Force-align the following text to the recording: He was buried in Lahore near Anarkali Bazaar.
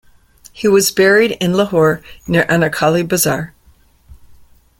He 0.51 0.67
was 0.67 0.89
buried 0.89 1.33
in 1.33 1.53
Lahore 1.53 2.01
near 2.27 2.43
Anarkali 2.45 3.07
Bazaar. 3.07 3.53